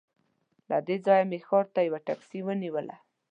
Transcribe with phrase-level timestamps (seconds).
[0.69, 2.95] له دې ځایه مې ښار ته یوه ټکسي ونیوله.